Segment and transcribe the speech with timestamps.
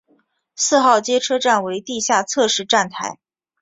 [0.55, 3.19] 四号街车站为地下侧式站台。